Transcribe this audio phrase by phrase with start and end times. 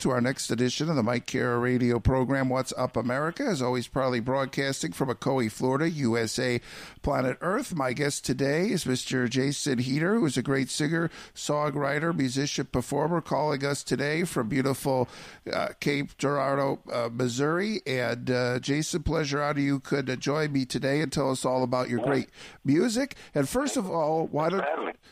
[0.00, 3.42] to our next edition of the Mike Kara radio program, What's Up America.
[3.42, 6.58] As always, proudly broadcasting from Ocoee, Florida, USA,
[7.02, 7.74] planet Earth.
[7.74, 9.28] My guest today is Mr.
[9.28, 15.06] Jason Heeter, who is a great singer, songwriter, musician, performer, calling us today from beautiful
[15.52, 17.82] uh, Cape Girardeau, uh, Missouri.
[17.86, 21.44] And uh, Jason, pleasure out of you could uh, join me today and tell us
[21.44, 22.30] all about your great
[22.64, 23.16] music.
[23.34, 24.64] And first of all, why don't.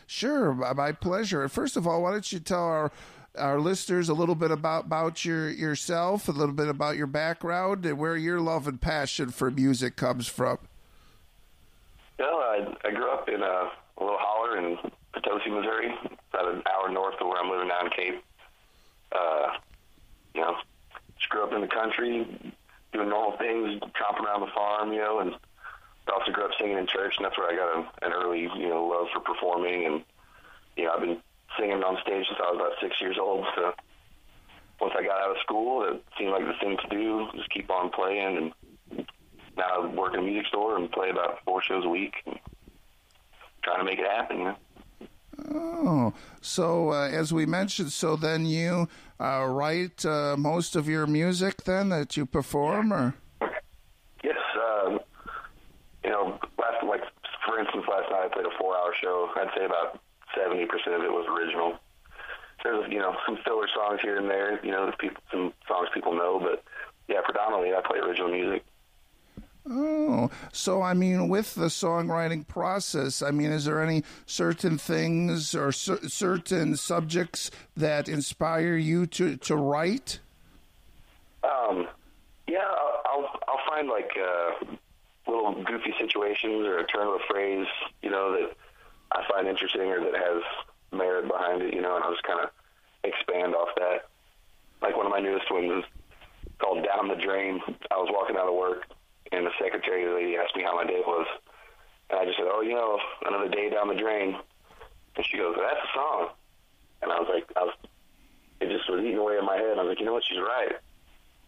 [0.07, 1.43] Sure, my my pleasure.
[1.43, 2.91] And first of all, why don't you tell our
[3.37, 7.85] our listeners a little bit about about your yourself, a little bit about your background,
[7.85, 10.59] and where your love and passion for music comes from.
[12.17, 14.77] Well, I, I grew up in a, a little holler in
[15.13, 15.93] Potosi, Missouri,
[16.33, 18.23] about an hour north of where I'm living now in Cape.
[19.11, 19.47] Uh,
[20.33, 20.55] you know,
[21.17, 22.27] just grew up in the country,
[22.91, 25.35] doing normal things, tromping around the farm, you know, and
[26.11, 28.67] also grew up singing in church, and that's where I got a, an early, you
[28.67, 29.85] know, love for performing.
[29.85, 30.03] And,
[30.75, 31.17] you know, I've been
[31.57, 33.73] singing on stage since I was about six years old, so
[34.81, 37.69] once I got out of school, it seemed like the thing to do, just keep
[37.69, 38.53] on playing.
[38.91, 39.05] And
[39.57, 42.39] now I work in a music store and play about four shows a week, and
[43.63, 44.37] trying to make it happen.
[44.39, 44.55] You know?
[45.51, 48.87] Oh, so uh, as we mentioned, so then you
[49.19, 53.15] uh, write uh, most of your music then that you perform, or
[54.23, 54.99] Yes, um,
[56.03, 57.01] you know, last like
[57.45, 59.29] for instance, last night I played a four-hour show.
[59.35, 59.99] I'd say about
[60.41, 61.77] seventy percent of it was original.
[62.63, 66.13] There's you know some filler songs here and there, you know, people some songs people
[66.13, 66.63] know, but
[67.07, 68.63] yeah, predominantly I play original music.
[69.71, 75.53] Oh, so I mean, with the songwriting process, I mean, is there any certain things
[75.53, 80.19] or cer- certain subjects that inspire you to, to write?
[81.43, 81.87] Um,
[82.47, 84.65] yeah, I'll I'll, I'll find like uh,
[85.27, 87.67] little goofy situations or a turn of a phrase,
[88.01, 88.55] you know, that
[89.11, 90.43] I find interesting or that has
[90.91, 92.49] merit behind it, you know, and I'll just kind of
[93.03, 94.09] expand off that.
[94.81, 95.83] Like one of my newest ones is
[96.59, 97.59] called "Down the Drain."
[97.91, 98.85] I was walking out of work,
[99.31, 101.27] and the secretary lady asked me how my day was,
[102.09, 104.37] and I just said, "Oh, you know, another day down the drain."
[105.15, 106.29] And she goes, "That's a song,"
[107.01, 107.75] and I was like, I was,
[108.61, 109.77] it just was eating away in my head.
[109.77, 110.75] I was like, you know what, she's right.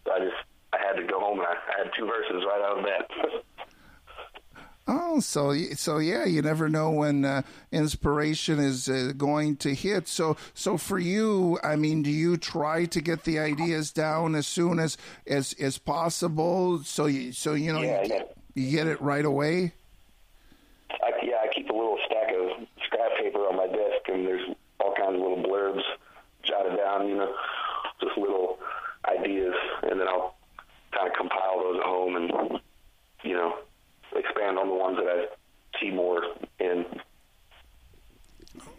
[0.05, 0.37] So I just
[0.73, 3.05] I had to go home and I, I had two verses right out of that.
[4.93, 10.09] Oh, so so yeah, you never know when uh, inspiration is uh, going to hit.
[10.09, 14.47] So so for you, I mean, do you try to get the ideas down as
[14.47, 16.83] soon as as as possible?
[16.83, 18.23] So you so you know Yeah, you, yeah.
[18.53, 19.73] you get it right away.
[20.91, 24.45] I, yeah, I keep a little stack of scrap paper on my desk, and there's
[24.81, 25.83] all kinds of little blurbs
[26.43, 27.33] jotted down, you know,
[28.01, 28.59] just little
[29.07, 30.35] ideas, and then I'll
[30.91, 32.59] kind of compile those at home and,
[33.23, 33.55] you know,
[34.15, 36.23] expand on the ones that I see more
[36.59, 36.85] in.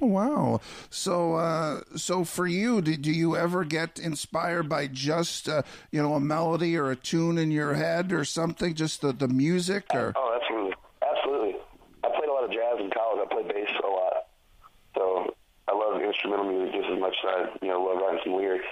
[0.01, 0.61] Oh, wow.
[0.91, 6.03] So, uh, so for you, do, do you ever get inspired by just uh, you
[6.03, 8.75] know a melody or a tune in your head or something?
[8.75, 10.13] Just the, the music or?
[10.17, 11.61] Oh, absolutely, absolutely.
[12.05, 13.27] I played a lot of jazz in college.
[13.27, 14.13] I played bass a lot,
[14.95, 15.35] so
[15.69, 18.67] I love instrumental music just as much as I you know love writing some lyrics.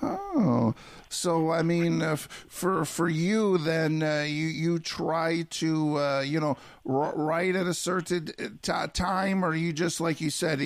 [0.00, 0.74] Oh,
[1.08, 6.38] so I mean, uh, for for you, then uh, you you try to uh, you
[6.38, 6.56] know
[6.88, 10.60] r- write at a certain uh, t- time, or you just like you said,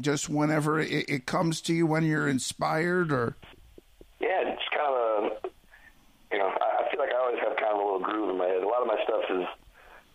[0.00, 3.36] just whenever it, it, comes to you when you're inspired, or
[4.20, 5.48] yeah, it's kind of a
[6.32, 8.46] you know I, feel like I always have kind of a little groove in my
[8.46, 8.62] head.
[8.62, 9.46] A lot of my stuff is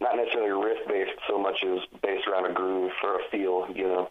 [0.01, 3.87] not necessarily riff based so much as based around a groove for a feel, you
[3.87, 4.09] know.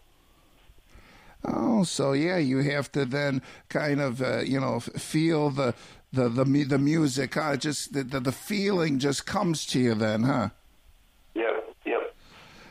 [1.47, 5.73] Oh, so yeah, you have to then kind of uh, you know feel the
[6.11, 7.35] the the the music.
[7.35, 7.57] Huh?
[7.57, 10.49] Just the, the, the feeling just comes to you then, huh?
[11.35, 12.15] Yep, yep.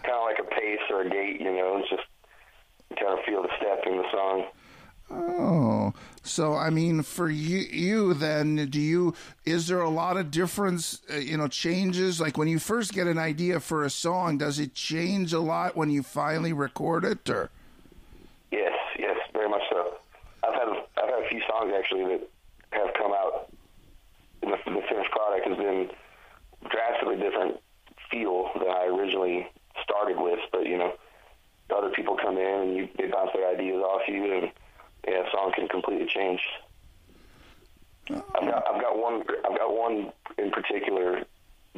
[0.03, 1.79] Kind of like a pace or a gait, you know.
[1.79, 2.03] It's just
[2.91, 4.47] you kind of feel the step in the song.
[5.11, 5.93] Oh,
[6.23, 9.15] so I mean, for you, you then, do you?
[9.45, 11.03] Is there a lot of difference?
[11.13, 14.39] Uh, you know, changes like when you first get an idea for a song.
[14.39, 17.51] Does it change a lot when you finally record it, or?
[21.65, 22.29] Songs actually that
[22.71, 23.53] have come out
[24.43, 25.91] in the, the finished product has been
[26.71, 27.61] drastically different
[28.11, 29.49] feel than I originally
[29.83, 30.41] started with.
[30.53, 30.93] But you know,
[31.75, 34.53] other people come in and you they bounce their ideas off you, and
[35.07, 36.41] yeah, a song can completely change.
[38.11, 41.23] I've got I've got one I've got one in particular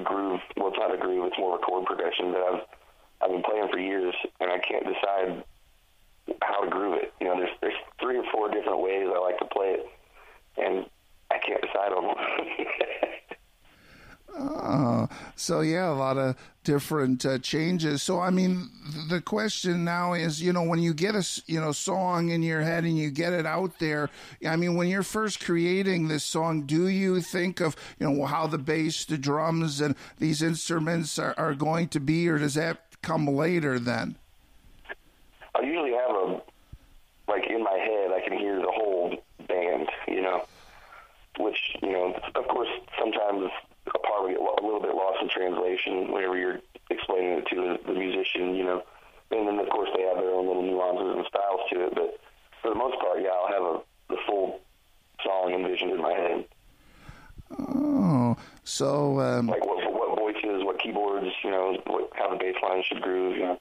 [0.03, 0.41] groove.
[0.57, 2.63] Well, it's not a groove; it's more of a chord progression that I've
[3.23, 5.45] I've been playing for years, and I can't decide
[6.43, 7.13] how to groove it.
[7.21, 9.87] You know, there's there's three or four different ways I like to play it,
[10.57, 10.87] and
[11.31, 12.17] I can't decide on one.
[14.39, 18.03] Oh, so yeah, a lot of different uh, changes.
[18.03, 18.69] So I mean,
[19.09, 22.63] the question now is, you know, when you get a you know song in your
[22.63, 24.11] head and you get it out there,
[24.47, 28.47] I mean, when you're first creating this song, do you think of you know how
[28.47, 32.83] the bass, the drums, and these instruments are, are going to be, or does that
[33.03, 34.17] come later then?
[35.55, 36.11] I usually have
[37.29, 38.13] like in my head.
[38.13, 39.15] I can hear the whole
[39.49, 40.45] band, you know.
[41.39, 42.69] Which you know, of course,
[42.99, 43.51] sometimes
[43.95, 47.57] a part will get a little bit lost in translation whenever you're explaining it to
[47.57, 48.83] the, the musician, you know.
[49.31, 52.19] And then of course they have their own little nuances and styles to it, but
[52.63, 54.61] for the most part, yeah, I'll have a the full
[55.25, 56.45] song envisioned in my head.
[57.59, 62.57] Oh, so um, like what, what voices, what keyboards, you know, what, how the bass
[62.63, 63.61] line should groove, you know.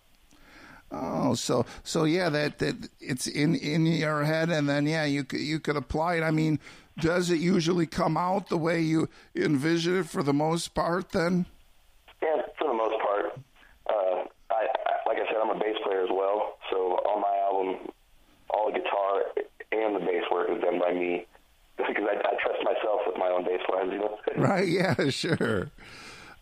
[0.92, 5.24] Oh, so so yeah, that that it's in in your head, and then yeah, you
[5.24, 6.24] could you could apply it.
[6.24, 6.60] I mean,
[7.00, 11.10] does it usually come out the way you envision it for the most part?
[11.10, 11.46] Then.
[12.22, 13.40] Yeah, for the most part.
[13.88, 17.36] Uh, I, I like I said, I'm a bass player as well, so on my
[17.44, 17.90] album,
[18.52, 19.24] all the guitar
[19.72, 21.26] and the bass work is done by me
[21.78, 23.92] because I, I trust myself with my own bass lines.
[23.92, 24.18] You know.
[24.38, 24.68] right.
[24.76, 25.10] Yeah.
[25.10, 25.72] Sure.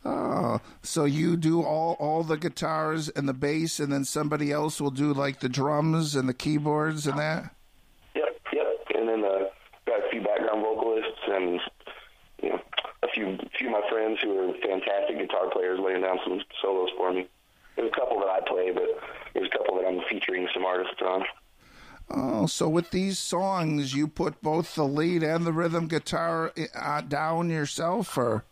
[0.06, 4.82] Oh, so you do all all the guitars and the bass, and then somebody else
[4.82, 7.56] will do like the drums and the keyboards and that.
[8.16, 8.66] Yep, yep.
[8.96, 9.46] And then uh,
[9.86, 11.60] got a few background vocalists and
[12.42, 12.60] you know
[13.04, 16.90] a few few of my friends who are fantastic guitar players laying down some solos
[16.98, 17.28] for me.
[17.78, 18.90] There's a couple that I play, but
[19.34, 21.24] there's a couple that I'm featuring some artists on.
[22.10, 27.02] Oh, so with these songs, you put both the lead and the rhythm guitar uh,
[27.02, 28.44] down yourself, or?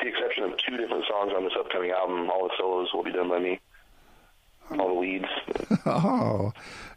[0.00, 3.28] Exception of two different songs on this upcoming album, all the solos will be done
[3.28, 3.60] by me.
[4.70, 5.28] All the leads.
[5.86, 6.52] oh,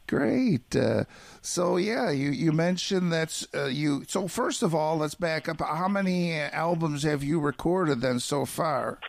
[0.07, 0.73] great.
[0.73, 1.03] Uh,
[1.41, 4.05] so yeah, you you mentioned that uh, you.
[4.07, 5.59] So first of all, let's back up.
[5.59, 8.99] How many albums have you recorded then so far?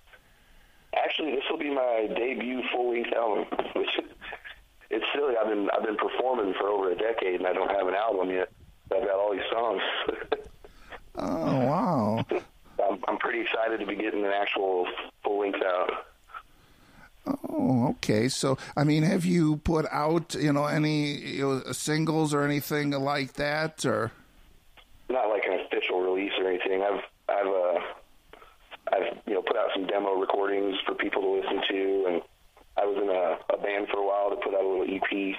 [0.96, 3.44] Actually, this will be my debut full length album,
[3.76, 3.88] which
[4.90, 5.34] it's silly.
[5.40, 8.30] I've been I've been performing for over a decade, and I don't have an album
[8.30, 8.50] yet.
[8.92, 9.82] I've got all these songs.
[11.16, 12.26] oh wow!
[12.88, 14.86] I'm, I'm pretty excited to be getting an actual
[15.22, 15.90] full length out.
[17.26, 18.28] Oh, okay.
[18.28, 22.90] So, I mean, have you put out, you know, any you know, singles or anything
[22.90, 24.12] like that, or
[25.08, 26.82] not like an official release or anything?
[26.82, 27.80] I've, I've, uh,
[28.92, 32.22] I've, you know, put out some demo recordings for people to listen to, and
[32.78, 35.36] I was in a, a band for a while to put out a little EP.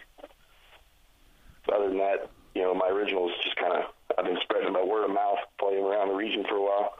[1.74, 3.86] Other than that, you know, my originals just kind of
[4.18, 6.94] I've been spreading by word of mouth, playing around the region for a while.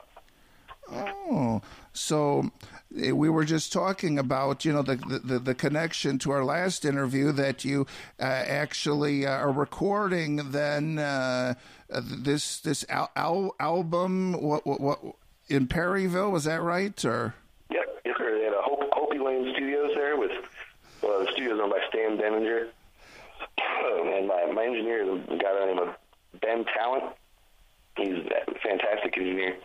[0.92, 1.62] Oh,
[1.94, 2.52] so
[2.98, 6.86] eh, we were just talking about you know the the, the connection to our last
[6.86, 7.86] interview that you
[8.20, 11.54] uh, actually uh, are recording then uh,
[11.90, 15.00] this this al- al- album what, what, what
[15.48, 16.32] in Perryville.
[16.32, 17.04] Was that right?
[17.06, 17.36] Or
[17.72, 18.38] Yep, yes, sir.
[18.38, 20.32] They had a Hope, Hopi Lane Studios there with
[21.02, 22.68] well, the studio's owned by Stan Denninger,
[23.58, 25.90] and my my engineer a guy by the name of
[26.42, 27.14] Ben Talent.
[27.98, 29.58] He's a fantastic engineer.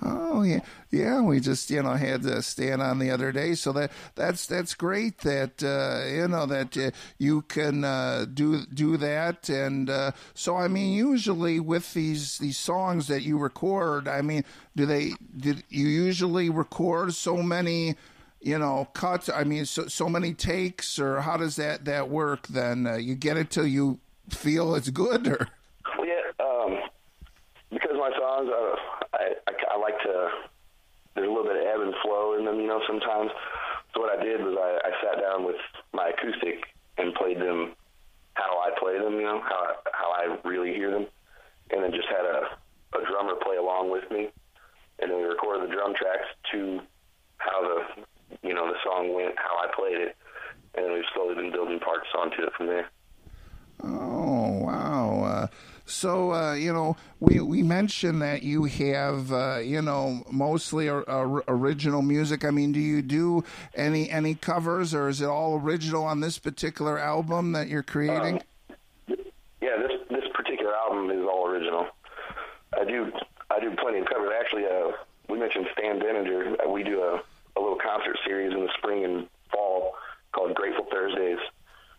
[0.00, 1.20] Oh yeah, yeah.
[1.22, 4.74] We just you know had to stand on the other day, so that that's that's
[4.74, 10.12] great that uh, you know that uh, you can uh, do do that, and uh,
[10.34, 14.44] so I mean, usually with these these songs that you record, I mean,
[14.76, 17.96] do they did you usually record so many?
[18.40, 19.28] You know, cuts.
[19.28, 22.46] I mean, so so many takes, or how does that that work?
[22.46, 23.98] Then uh, you get it till you
[24.30, 25.48] feel it's good, or
[26.04, 26.78] yeah, um,
[27.70, 28.76] because my songs, uh,
[29.14, 30.28] I, I, I like to.
[31.18, 32.80] There's a little bit of ebb and flow in them, you know.
[32.86, 33.30] Sometimes,
[33.92, 35.58] so what I did was I, I sat down with
[35.92, 36.62] my acoustic
[36.96, 37.74] and played them
[38.34, 41.06] how I play them, you know, how I, how I really hear them,
[41.72, 42.54] and then just had a,
[42.94, 44.30] a drummer play along with me,
[45.00, 46.80] and then we recorded the drum tracks to
[47.38, 48.04] how the
[48.46, 50.16] you know the song went, how I played it,
[50.76, 52.88] and then we've slowly been building parts onto it from there.
[53.82, 54.77] Oh wow!
[55.88, 61.02] So uh, you know, we we mentioned that you have uh, you know mostly or,
[61.08, 62.44] or, original music.
[62.44, 63.42] I mean, do you do
[63.74, 68.42] any any covers, or is it all original on this particular album that you're creating?
[69.08, 71.86] Yeah, this this particular album is all original.
[72.78, 73.10] I do
[73.50, 74.30] I do plenty of covers.
[74.38, 74.92] Actually, uh,
[75.30, 76.66] we mentioned Stan Denninger.
[76.66, 77.22] Uh, we do a,
[77.56, 79.94] a little concert series in the spring and fall
[80.32, 81.38] called Grateful Thursdays,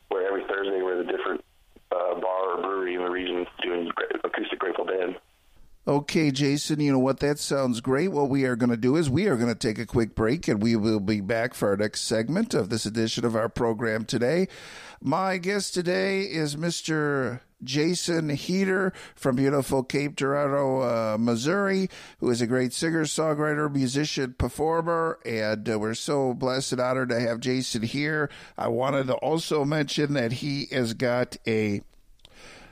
[0.09, 1.43] where every Thursday we're at a different
[1.91, 3.89] uh, bar brewery in the region doing
[4.23, 5.15] acoustic Grateful Dead.
[5.87, 7.19] Okay, Jason, you know what?
[7.19, 8.09] That sounds great.
[8.09, 10.47] What we are going to do is we are going to take a quick break
[10.47, 14.05] and we will be back for our next segment of this edition of our program
[14.05, 14.49] today.
[15.01, 17.39] My guest today is Mr.
[17.63, 21.89] Jason Heeter from beautiful Cape Girardeau, uh, Missouri,
[22.19, 27.09] who is a great singer, songwriter, musician, performer, and uh, we're so blessed and honored
[27.09, 28.29] to have Jason here.
[28.57, 31.81] I wanted to also mention that he has got a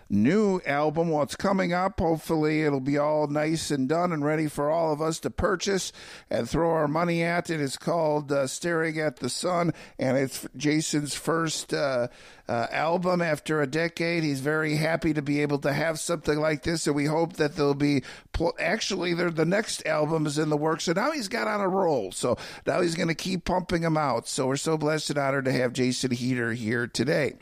[0.10, 1.10] new album.
[1.10, 2.00] What's coming up?
[2.00, 5.92] Hopefully, it'll be all nice and done and ready for all of us to purchase
[6.30, 7.50] and throw our money at.
[7.50, 12.08] It is called uh, Staring at the Sun, and it's Jason's first uh,
[12.48, 14.24] uh, album after a decade.
[14.24, 17.56] He's very happy to be able to have something like this, and we hope that
[17.56, 18.04] there'll be.
[18.34, 21.68] Pl- Actually, the next album is in the works, so now he's got on a
[21.68, 22.12] roll.
[22.12, 24.28] So now he's going to keep pumping them out.
[24.28, 27.36] So we're so blessed and honored to have Jason Heeter here today.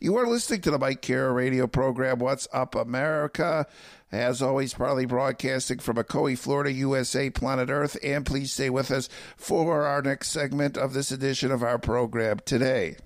[0.00, 3.66] You are listening to the Mike Kara radio program, What's Up America.
[4.10, 7.96] As always, proudly broadcasting from Ocoee, Florida, USA, planet Earth.
[8.02, 12.38] And please stay with us for our next segment of this edition of our program
[12.44, 12.96] today.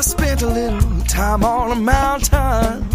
[0.00, 2.88] I spent a little time on a mountain.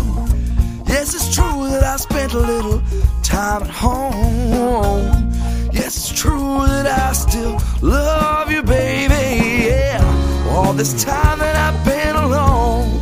[0.87, 2.81] Yes, it's true that I spent a little
[3.21, 5.31] time at home.
[5.71, 9.67] Yes, it's true that I still love you, baby.
[9.67, 12.99] Yeah, all this time that I've been alone.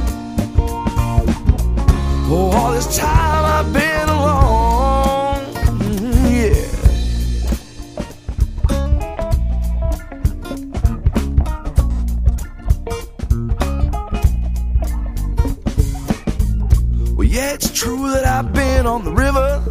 [2.28, 3.43] Oh, all this time
[17.54, 19.62] it's true that I've been on the river.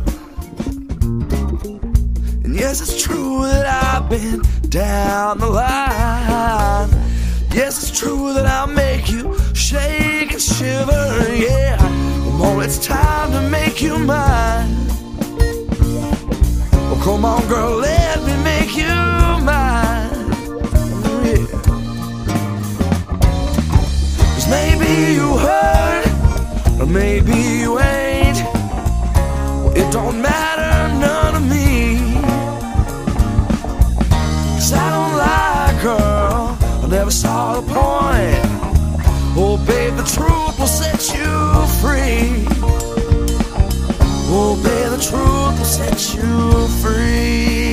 [2.45, 6.91] And yes, it's true that I've been down the line.
[7.53, 11.35] Yes, it's true that I'll make you shake and shiver.
[11.35, 11.77] Yeah,
[12.39, 14.71] well, it's time to make you mine.
[16.91, 18.95] Oh, come on, girl, let me make you
[19.51, 20.31] mine.
[21.27, 21.47] Yeah.
[24.35, 25.92] Cause maybe you heard
[26.93, 28.39] maybe you ain't.
[29.63, 31.97] Well, it don't matter none of me.
[34.55, 36.59] Cause I don't lie, girl.
[36.83, 38.43] I never saw the point.
[39.35, 41.33] Oh, babe, the truth will set you
[41.81, 42.45] free.
[44.35, 47.72] Oh, babe, the truth will set you free.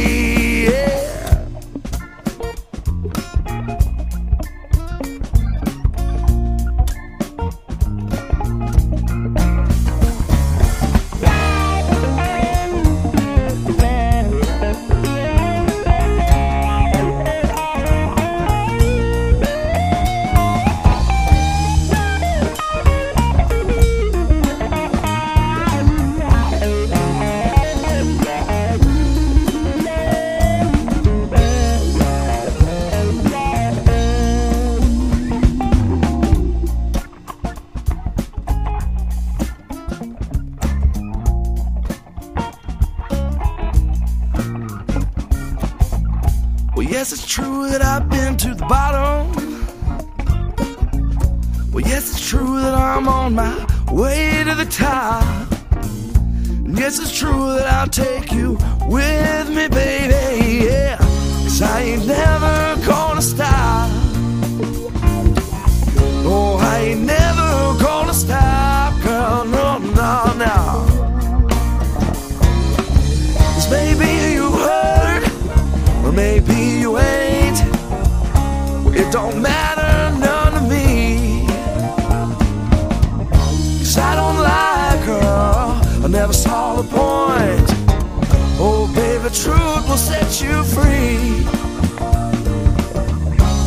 [54.60, 55.48] The top.
[56.66, 60.66] Yes, it's true that I'll take you with me, baby.
[60.66, 63.89] Yeah, cause I ain't never gonna stop.
[66.32, 67.50] Oh, I ain't never
[67.82, 69.46] gonna stop, girl.
[69.46, 70.58] No, no, no.
[73.54, 75.24] Cause maybe you heard,
[76.04, 77.60] or maybe you ain't.
[78.94, 79.78] It don't matter
[86.20, 87.70] never saw the point.
[88.60, 91.46] Oh, baby, the truth will set you free.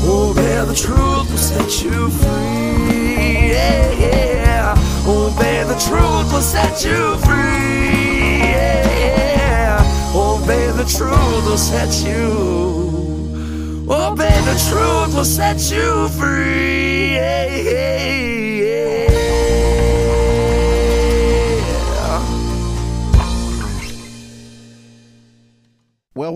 [0.05, 3.53] Oh, baby, the truth will set you free.
[3.55, 4.75] Yeah, yeah.
[5.07, 8.41] Oh, baby, the oh, oh, truth will set you free.
[8.53, 9.79] Yeah, yeah.
[10.15, 12.27] Oh, baby, the truth will set you.
[13.89, 17.15] Oh, baby, the truth will set you free.
[17.15, 18.32] Yeah, yeah,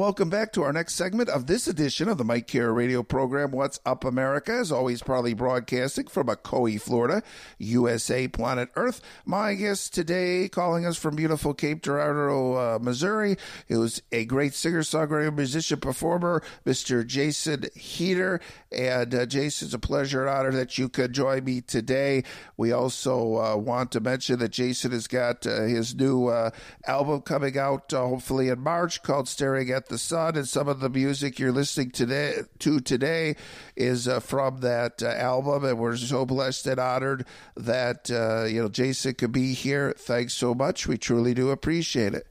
[0.07, 3.51] welcome back to our next segment of this edition of the Mike Kara radio program,
[3.51, 7.25] What's Up America, as always, proudly broadcasting from Ocoee, Florida,
[7.59, 9.01] USA, planet Earth.
[9.25, 14.83] My guest today, calling us from beautiful Cape Girardeau, uh, Missouri, who's a great singer,
[14.83, 17.05] songwriter, musician, performer, Mr.
[17.05, 18.41] Jason Heeter.
[18.71, 22.23] And uh, Jason, it's a pleasure and honor that you could join me today.
[22.57, 26.51] We also uh, want to mention that Jason has got uh, his new uh,
[26.87, 30.37] album coming out, uh, hopefully in March, called Staring at the Sun.
[30.37, 33.37] And some of the music you're listening today to today
[33.77, 35.65] is uh, from that uh, album.
[35.65, 39.95] And we're so blessed and honored that uh, you know Jason could be here.
[39.97, 40.87] Thanks so much.
[40.87, 42.27] We truly do appreciate it.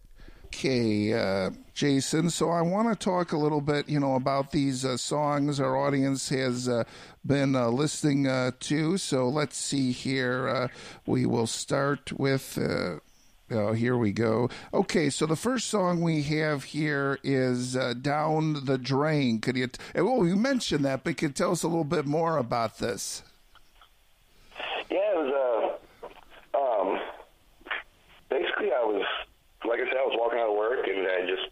[0.46, 2.30] Okay, uh, Jason.
[2.30, 5.76] So I want to talk a little bit, you know, about these uh, songs our
[5.76, 6.86] audience has uh,
[7.26, 8.98] been uh, listening uh, to.
[8.98, 10.48] So let's see here.
[10.48, 10.68] Uh,
[11.06, 12.58] we will start with.
[13.52, 14.50] Oh, here we go.
[14.74, 19.70] Okay, so the first song we have here is uh, "Down the Drain." Could you?
[19.94, 23.22] Well, you mentioned that, but could tell us a little bit more about this?
[24.90, 25.78] Yeah, it was
[26.56, 27.00] uh, um,
[28.30, 29.06] basically I was,
[29.64, 31.50] like I said, I was walking out of work and I just,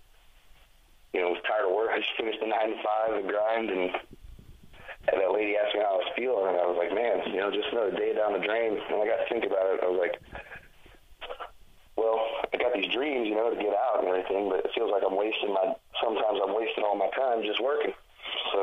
[1.13, 1.91] you know, was tired of work.
[1.93, 3.93] I just finished the nine to five, the grind, and
[5.13, 7.37] and that lady asked me how I was feeling, and I was like, man, you
[7.37, 8.79] know, just another day down the drain.
[8.81, 9.83] And I got to think about it.
[9.83, 10.15] I was like,
[12.75, 15.53] these dreams, you know, to get out and everything, but it feels like I'm wasting
[15.53, 15.73] my.
[16.01, 17.93] Sometimes I'm wasting all my time just working.
[18.51, 18.59] So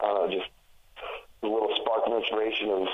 [0.00, 0.50] I don't know, just
[1.42, 2.86] a little spark of inspiration of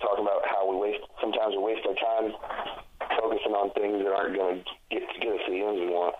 [0.00, 1.04] talking about how we waste.
[1.20, 2.32] Sometimes we waste our time
[3.20, 6.14] focusing on things that aren't going to get get us the ends we want.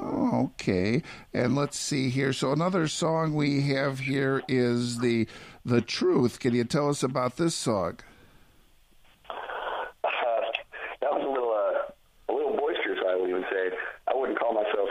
[0.00, 1.02] Okay.
[1.34, 2.32] And let's see here.
[2.32, 5.26] So another song we have here is the
[5.64, 6.40] the truth.
[6.40, 7.98] Can you tell us about this song?
[9.28, 9.34] Uh,
[11.00, 11.92] that was a little uh,
[12.28, 13.76] a little boisterous, I would even say.
[14.08, 14.88] I wouldn't call myself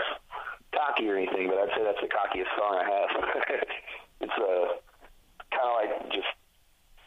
[1.02, 3.10] cocky or anything, but I'd say that's the cockiest song I have.
[4.22, 4.68] it's uh,
[5.52, 6.28] kind of like just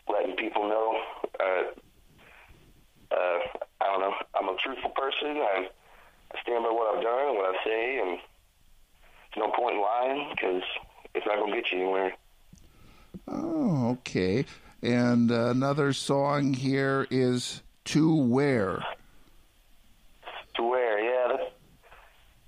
[0.08, 1.00] letting people know.
[1.40, 3.38] Uh, uh,
[3.80, 4.14] I don't know.
[4.34, 5.36] I'm a truthful person.
[5.38, 5.68] I,
[6.32, 8.18] I stand by what I've done and what I say, and
[9.34, 10.62] there's no point in lying because
[11.14, 12.12] it's not going to get you anywhere.
[13.28, 14.44] Oh, okay.
[14.82, 18.84] And uh, another song here is "To Where."
[20.56, 21.00] To where?
[21.00, 21.13] Yeah,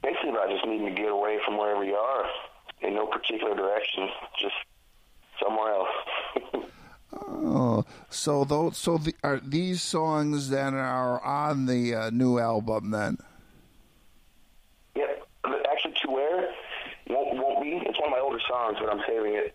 [0.07, 2.25] basically about just needing to get away from wherever you are
[2.83, 4.55] in no particular direction, just
[5.42, 6.64] somewhere else.
[7.19, 12.90] Oh, so those so the, are these songs then are on the uh, new album
[12.90, 13.16] then?
[14.95, 15.05] yeah,
[15.71, 16.51] actually, to where
[17.09, 17.81] won't won't be.
[17.87, 19.55] It's one of my older songs, but I'm saving it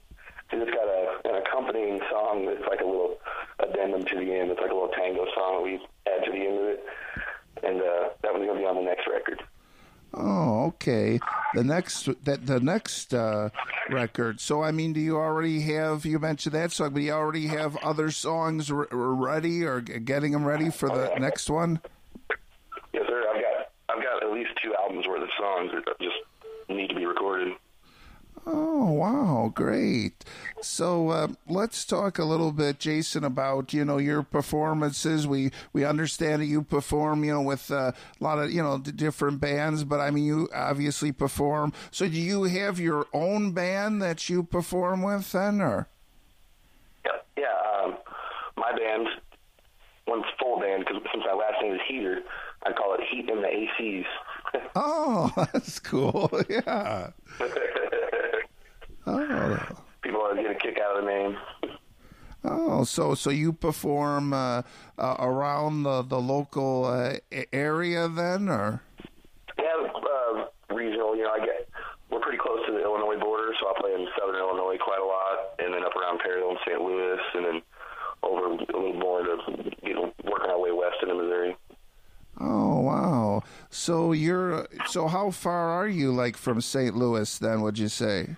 [0.50, 3.20] because it's got a an accompanying song that's like a little
[3.60, 4.50] addendum to the end.
[4.50, 5.76] It's like a little tango song that we
[6.08, 6.86] add to the end of it,
[7.64, 9.44] and uh, that one's gonna be on the next record.
[10.14, 11.20] Oh, okay.
[11.54, 13.50] The next that the next uh,
[13.90, 14.40] record.
[14.40, 16.06] So I mean, do you already have?
[16.06, 20.44] You mentioned that song, but you already have other songs r- ready or getting them
[20.46, 21.80] ready for the next one?
[22.94, 23.24] Yes, sir.
[23.34, 26.16] I've got I've got at least two albums worth of songs that just
[26.70, 27.54] need to be recorded.
[28.46, 30.26] Oh, wow, great.
[30.62, 35.28] So uh, let's talk a little bit, Jason, about you know your performances.
[35.28, 38.80] We we understand that you perform, you know, with uh, a lot of you know
[38.80, 41.72] different bands, but I mean you obviously perform.
[41.92, 45.88] So do you have your own band that you perform with then, or?
[47.06, 47.84] Yeah, yeah.
[47.84, 47.98] Um,
[48.58, 49.08] my band,
[50.08, 52.22] one's full band because since my last name is Heeter,
[52.66, 54.06] I call it Heat in the ACs.
[54.76, 56.30] Oh, that's cool.
[56.50, 57.12] Yeah.
[59.08, 59.60] Oh.
[60.02, 61.38] people always get a kick out of the name.
[62.44, 64.64] Oh, so so you perform uh,
[64.98, 67.18] uh, around the the local uh,
[67.54, 68.82] area then, or?
[69.60, 71.16] Yeah, uh, regional.
[71.16, 71.70] You know, I get
[72.10, 75.06] we're pretty close to the Illinois border, so I play in Southern Illinois quite a
[75.06, 76.82] lot, and then up around Perryville and St.
[76.82, 77.62] Louis, and then
[78.24, 79.38] over a little more to
[79.84, 81.56] you know working our way west into Missouri.
[82.40, 83.44] Oh wow!
[83.70, 86.96] So you're so how far are you like from St.
[86.96, 87.62] Louis then?
[87.62, 88.36] Would you say?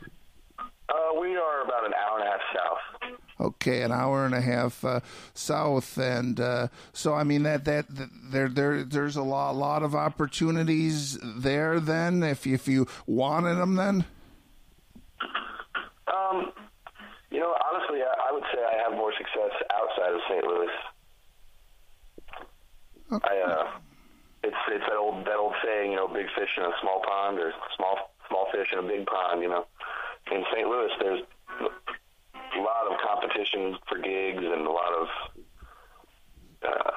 [0.59, 3.19] Uh, we are about an hour and a half south.
[3.39, 4.99] Okay, an hour and a half uh,
[5.33, 9.57] south, and uh, so I mean that, that that there there there's a lot a
[9.57, 11.79] lot of opportunities there.
[11.79, 14.05] Then, if if you wanted them, then
[16.07, 16.51] Um,
[17.31, 20.43] you know, honestly, I, I would say I have more success outside of St.
[20.45, 20.69] Louis.
[23.11, 23.67] I uh,
[24.43, 27.39] it's it's that old that old saying, you know, big fish in a small pond,
[27.39, 29.41] or small small fish in a big pond.
[29.41, 29.65] You know,
[30.31, 30.67] in St.
[30.67, 31.21] Louis, there's
[32.55, 35.07] a lot of competition for gigs and a lot of
[36.63, 36.91] uh,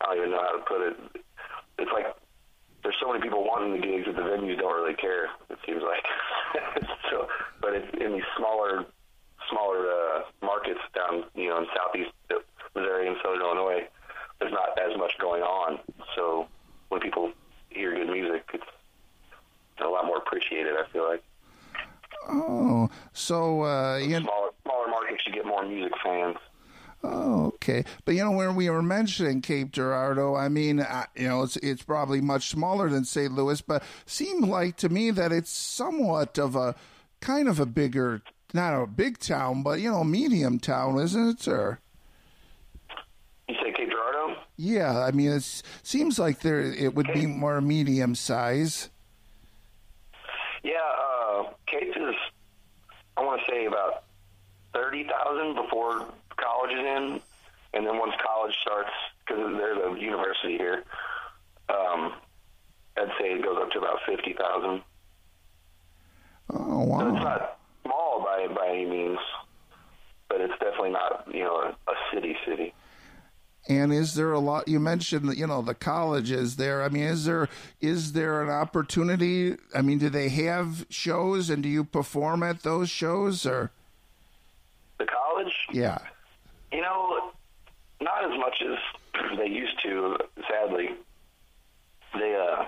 [0.00, 1.22] I don't even know how to put it.
[1.78, 2.06] It's like
[2.82, 5.26] there's so many people wanting the gigs that the venues don't really care.
[5.50, 6.04] It seems like
[7.10, 7.28] so,
[7.60, 8.86] but it's in these smaller
[9.50, 12.10] smaller uh, markets down you know in southeast
[12.74, 13.88] Missouri and southern Illinois.
[14.38, 15.80] There's not as much going on,
[16.16, 16.48] so
[16.88, 17.32] when people
[17.68, 18.64] hear good music, it's
[19.84, 20.74] a lot more appreciated.
[20.76, 21.22] I feel like
[22.28, 26.36] oh, so uh, you know, smaller smaller markets, you get more music fans.
[27.02, 27.84] Oh, okay.
[28.04, 31.56] But you know, when we were mentioning Cape Girardeau, I mean, uh, you know, it's
[31.58, 33.32] it's probably much smaller than St.
[33.32, 36.74] Louis, but seemed like to me that it's somewhat of a
[37.20, 38.20] kind of a bigger,
[38.52, 41.48] not a big town, but you know, medium town, isn't it?
[41.48, 41.80] Or
[43.48, 44.36] You say Cape Girardeau?
[44.58, 48.90] yeah, I mean, it seems like there it would be more medium size.
[50.62, 52.14] Yeah, uh, Cape is,
[53.16, 54.04] I want to say about
[54.72, 56.06] 30,000 before
[56.36, 57.20] college is in.
[57.72, 58.90] And then once college starts,
[59.24, 60.84] because there's a university here,
[61.68, 62.14] um,
[62.96, 64.82] I'd say it goes up to about 50,000.
[66.52, 66.98] Oh wow!
[66.98, 69.18] So it's not small by, by any means,
[70.28, 72.74] but it's definitely not, you know, a, a city city.
[73.68, 74.66] And is there a lot?
[74.66, 76.82] You mentioned you know the colleges there.
[76.82, 77.48] I mean, is there
[77.80, 79.56] is there an opportunity?
[79.74, 83.70] I mean, do they have shows, and do you perform at those shows, or
[85.00, 85.96] The college, yeah?
[86.70, 87.32] You know,
[88.02, 88.76] not as much as
[89.38, 90.18] they used to.
[90.46, 90.90] Sadly,
[92.12, 92.34] they.
[92.36, 92.66] Uh,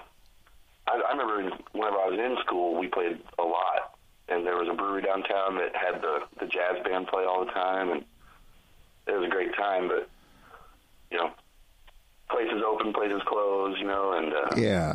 [0.88, 3.98] I, I remember whenever I was in school, we played a lot,
[4.30, 7.52] and there was a brewery downtown that had the the jazz band play all the
[7.52, 8.04] time, and
[9.06, 9.88] it was a great time.
[9.88, 10.08] But
[11.10, 11.32] you know,
[12.30, 13.76] places open, places close.
[13.78, 14.94] You know, and uh, Yeah.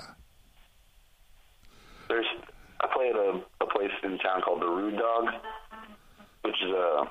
[2.09, 2.25] there's
[2.81, 5.25] I play at a, a place in town called the Rude Dog,
[6.41, 7.07] which is a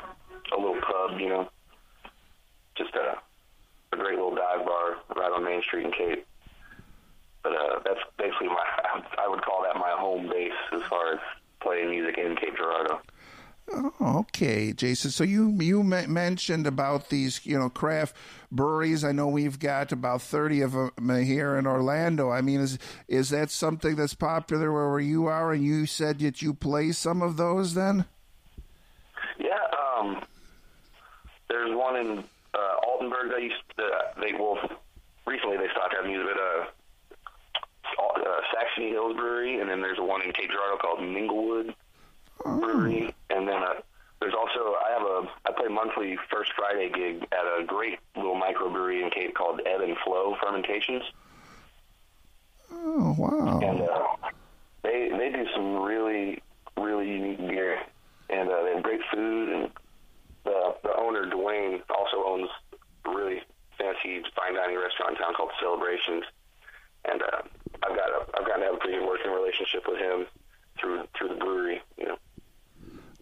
[0.52, 1.48] a little pub, you know,
[2.76, 3.16] just a
[3.92, 6.26] a great little dive bar right on Main Street in Cape.
[7.42, 8.64] But uh, that's basically my
[9.18, 11.20] I would call that my home base as far as
[11.60, 13.00] playing music in Cape Girardeau.
[13.72, 15.10] Oh, okay, Jason.
[15.10, 18.14] So you you mentioned about these, you know, craft
[18.52, 19.02] breweries.
[19.02, 22.30] I know we've got about thirty of them here in Orlando.
[22.30, 22.78] I mean, is
[23.08, 25.52] is that something that's popular where you are?
[25.52, 28.04] And you said that you play some of those, then?
[29.38, 29.58] Yeah,
[29.98, 30.22] um,
[31.48, 32.18] there's one in
[32.54, 34.58] uh, Altenburg that used to, they well
[35.26, 36.64] recently they stopped having music at uh,
[38.02, 41.74] uh, Saxony Hills Brewery, and then there's one in Cape Girardeau called Minglewood
[42.42, 43.74] Brewery, and then uh,
[44.20, 48.34] there's also I have a I play monthly first Friday gig at a great little
[48.40, 51.02] microbrewery in Cape called Ebb and Flow Fermentations,
[52.72, 53.60] Oh, wow.
[53.62, 54.28] and uh,
[54.82, 56.42] they they do some really
[56.78, 57.78] really unique beer,
[58.30, 59.70] and uh, they have great food, and
[60.86, 62.48] the owner Dwayne also owns
[63.06, 63.42] a really
[63.78, 66.24] fancy fine dining restaurant in town called Celebrations,
[67.04, 67.42] and uh,
[67.82, 70.26] I've got a, I've gotten to have a pretty good working relationship with him
[70.78, 72.16] through through the brewery, you know.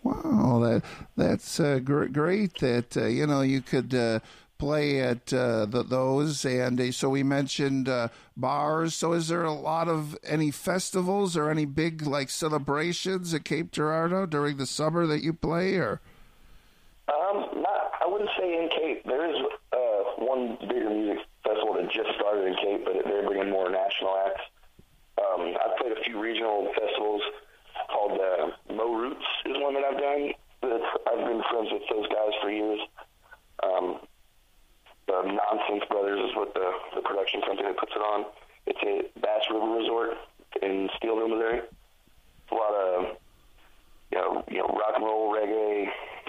[0.02, 0.82] Wow, that
[1.16, 2.58] that's uh, gr- great.
[2.58, 4.20] That uh, you know you could uh,
[4.58, 8.94] play at uh, the, those, and uh, so we mentioned uh, bars.
[8.94, 13.72] So, is there a lot of any festivals or any big like celebrations at Cape
[13.72, 15.76] Girardeau during the summer that you play?
[15.76, 16.00] Or
[18.24, 19.04] wouldn't say in Cape.
[19.04, 19.36] There is
[19.72, 24.16] uh, one bigger music festival that just started in Cape, but they're bringing more national
[24.26, 24.42] acts.
[25.18, 27.22] Um, I've played a few regional festivals
[27.90, 30.32] called uh, Mo Roots is one that I've done.
[30.62, 32.80] That's, I've been friends with those guys for years.
[33.62, 34.00] Um,
[35.06, 38.24] the Nonsense Brothers is what the, the production company that puts it on.
[38.66, 40.16] It's at Bass River Resort
[40.62, 41.60] in Steelville, Missouri.
[41.60, 43.16] It's a lot of
[44.10, 45.88] you know, you know, rock and roll, reggae,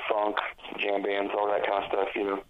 [0.09, 0.37] funk,
[0.79, 2.43] jam bands, all that kind of stuff, you know.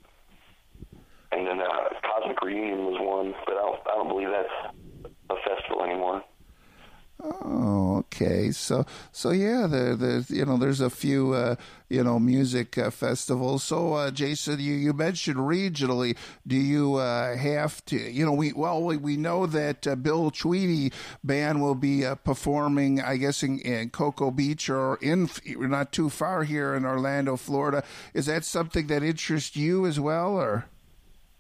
[1.32, 5.36] And then uh, Cosmic Reunion was one, but I don't, I don't believe that's a
[5.48, 6.24] festival anymore.
[7.24, 8.52] Oh, okay.
[8.52, 11.56] So, so yeah, there, there's you know, there's a few uh,
[11.90, 13.64] you know music uh, festivals.
[13.64, 16.18] So, uh, Jason, you, you mentioned regionally.
[16.46, 17.98] Do you uh, have to?
[17.98, 20.92] You know, we well we, we know that uh, Bill Tweedy
[21.24, 26.10] band will be uh, performing, I guess, in, in Cocoa Beach or in not too
[26.10, 27.84] far here in Orlando, Florida.
[28.14, 30.66] Is that something that interests you as well, or?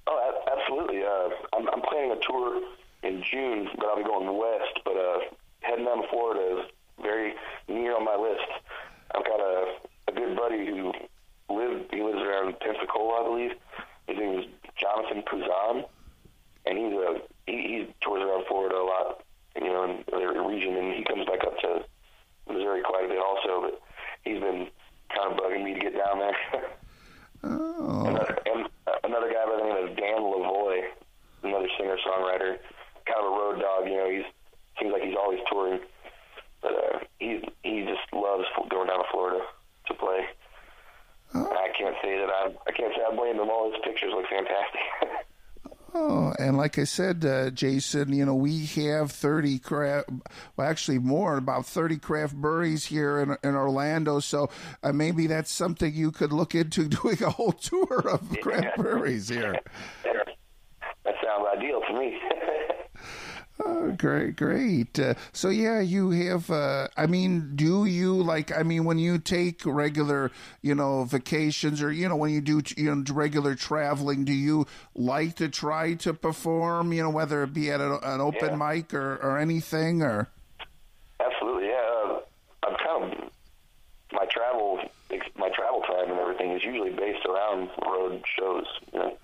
[0.07, 1.03] Oh, absolutely.
[1.05, 2.61] I'm, I'm planning a tour
[3.03, 4.79] in June, but I'll be going west.
[4.83, 5.19] But uh,
[5.61, 6.64] heading down to Florida
[7.15, 7.33] very
[7.67, 8.49] near on my list.
[9.13, 9.75] I've got a,
[10.09, 10.91] a good buddy who
[11.49, 13.51] lived he lives around Pensacola, I believe.
[14.07, 14.45] His name is
[14.79, 15.85] Jonathan Puzan,
[16.65, 19.23] and he's a he, he tours around Florida a lot,
[19.55, 21.85] you know, in the region, and he comes back up to
[22.51, 23.61] Missouri quite a bit also.
[23.61, 23.81] But
[24.23, 24.67] he's been
[25.15, 26.37] kind of bugging me to get down there.
[27.43, 28.05] Oh.
[28.07, 28.67] And, uh, and
[29.03, 30.81] another guy by the name of Dan Lavoy,
[31.43, 32.57] another singer songwriter,
[33.05, 33.85] kind of a road dog.
[33.85, 34.25] You know, he's
[34.79, 35.79] seems like he's always touring,
[36.61, 39.45] but uh, he he just loves going down to Florida
[39.87, 40.25] to play.
[41.33, 43.49] And I can't say that I I can't say I blame him.
[43.49, 44.81] All his pictures look fantastic.
[45.93, 50.09] Oh, and like I said, uh, Jason, you know, we have 30 craft,
[50.57, 54.19] well, actually more, about 30 craft breweries here in, in Orlando.
[54.19, 54.49] So
[54.83, 59.29] uh, maybe that's something you could look into doing a whole tour of craft breweries
[59.29, 59.57] here.
[60.03, 62.19] that sounds ideal to me.
[63.63, 64.99] Oh, great, great.
[64.99, 66.49] Uh, so yeah, you have.
[66.49, 68.51] Uh, I mean, do you like?
[68.55, 70.31] I mean, when you take regular,
[70.61, 74.65] you know, vacations, or you know, when you do, you know, regular traveling, do you
[74.95, 76.93] like to try to perform?
[76.93, 78.73] You know, whether it be at a, an open Yeah.
[78.73, 80.29] mic or, or anything, or
[81.19, 82.03] Absolutely, yeah.
[82.05, 82.19] Uh,
[82.67, 83.31] I'm kind of
[84.11, 84.79] my travel
[85.37, 88.65] my travel time and everything is usually based around road shows.
[88.93, 89.17] You know,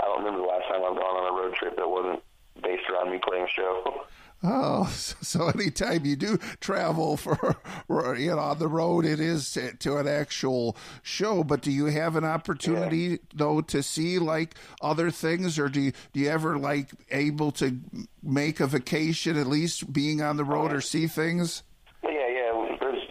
[0.00, 2.22] I don't remember the last time I've gone on a road trip that wasn't
[2.62, 4.04] based around me playing a show.
[4.44, 4.85] oh,
[5.22, 7.56] so anytime you do travel for,
[8.18, 11.44] you know, on the road, it is to, to an actual show.
[11.44, 15.92] But do you have an opportunity though to see like other things, or do you
[16.12, 17.78] do you ever like able to
[18.22, 21.62] make a vacation at least being on the road or uh, see things?
[22.02, 22.76] But yeah, yeah.
[22.80, 23.02] There's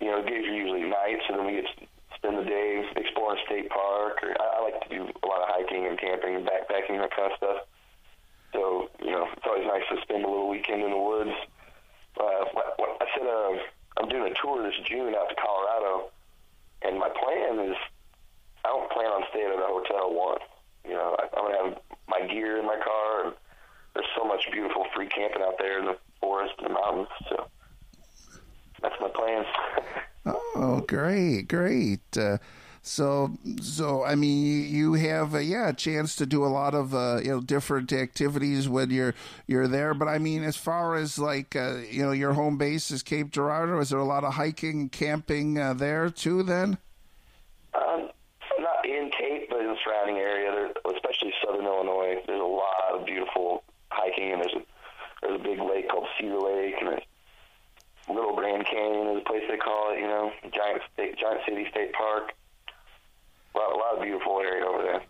[0.00, 3.42] you know gigs are usually nights, and then we get to spend the day exploring
[3.46, 4.18] state park.
[4.22, 7.14] Or I, I like to do a lot of hiking and camping and backpacking that
[7.14, 7.56] kind of stuff.
[8.52, 11.32] So you know, it's always nice to spend a little weekend in the woods.
[12.20, 13.56] Uh, what, what, I said uh,
[13.96, 16.10] I'm doing a tour this June out to Colorado,
[16.82, 17.76] and my plan is
[18.64, 20.44] I don't plan on staying at a hotel once.
[20.84, 23.34] You know, I, I'm gonna have my gear in my car, and
[23.94, 27.08] there's so much beautiful free camping out there in the forest and the mountains.
[27.30, 27.48] So
[28.82, 29.46] that's my plans.
[30.26, 30.84] Oh,
[31.42, 32.00] great.
[32.16, 32.38] Uh,
[32.84, 36.94] so, so I mean, you have uh, yeah a chance to do a lot of
[36.94, 39.14] uh, you know different activities when you're
[39.46, 39.94] you're there.
[39.94, 43.30] But I mean, as far as like uh, you know, your home base is Cape
[43.30, 43.78] Girardeau.
[43.78, 46.42] Is there a lot of hiking, camping uh, there too?
[46.42, 46.78] Then.
[47.74, 48.10] Um,
[48.58, 53.06] not in Cape, but in the surrounding area, especially southern Illinois, there's a lot of
[53.06, 54.62] beautiful hiking, and there's a
[55.22, 57.02] there's a big lake called Cedar Lake, and there's
[58.08, 60.00] Little Grand Canyon is a place they call it.
[60.00, 62.32] You know, Giant State, Giant City State Park.
[63.54, 65.02] A lot, a lot of beautiful area over there.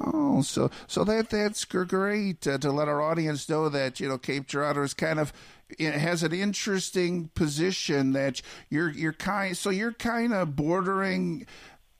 [0.00, 4.16] Oh, so so that that's great uh, to let our audience know that you know
[4.16, 5.32] Cape Girardeau is kind of
[5.76, 8.40] it has an interesting position that
[8.70, 11.46] you're you're kind so you're kind of bordering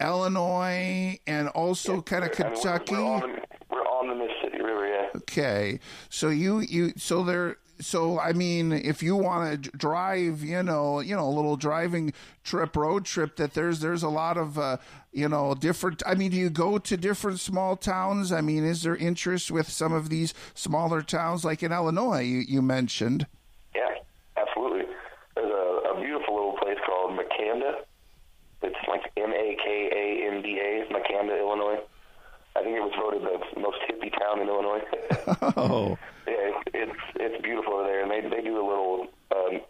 [0.01, 2.95] Illinois and also kind of I mean, we're- Kentucky.
[2.95, 3.41] We're, on the,
[3.71, 5.07] we're on the Mississippi River, yeah.
[5.17, 10.63] Okay, so you you so there so I mean if you want to drive you
[10.63, 12.13] know you know a little driving
[12.45, 14.79] trip road trip that there's there's a lot of uh,
[15.13, 18.83] you know different I mean do you go to different small towns I mean is
[18.83, 23.27] there interest with some of these smaller towns like in Illinois you, you mentioned
[23.75, 23.95] Yeah,
[24.37, 24.87] absolutely.
[25.35, 27.83] There's a, a beautiful little place called Makanda.
[28.63, 31.79] It's like M A K A N D A, Makanda, Illinois.
[32.59, 34.83] I think it was voted the most hippie town in Illinois.
[35.57, 39.61] oh yeah, it's, it's it's beautiful over there, and they they do a little um,